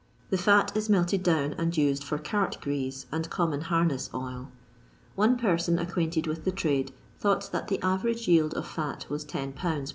[0.31, 4.49] the fat is melted down and used for cart grease and common harness oil;
[5.13, 9.53] one person acquainted with the trade thought that the average yield of hx was 10
[9.53, 9.89] lbs.